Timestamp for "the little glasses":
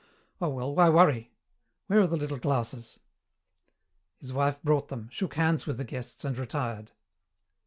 2.07-2.97